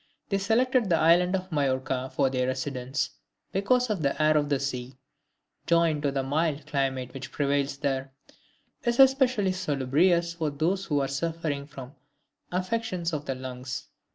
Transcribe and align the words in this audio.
They 0.29 0.39
selected 0.39 0.89
the 0.89 0.97
island 0.97 1.35
of 1.35 1.51
Majorca 1.51 2.09
for 2.15 2.31
their 2.31 2.47
residence 2.47 3.11
because 3.51 3.85
the 3.87 4.19
air 4.19 4.35
of 4.35 4.49
the 4.49 4.59
sea, 4.59 4.97
joined 5.67 6.01
to 6.01 6.11
the 6.11 6.23
mild 6.23 6.65
climate 6.65 7.13
which 7.13 7.31
prevails 7.31 7.77
there, 7.77 8.11
is 8.83 8.99
especially 8.99 9.51
salubrious 9.51 10.33
for 10.33 10.49
those 10.49 10.85
who 10.85 10.99
are 11.01 11.07
suffering 11.07 11.67
from 11.67 11.93
affections 12.51 13.13
of 13.13 13.25
the 13.27 13.35
lungs. 13.35 13.89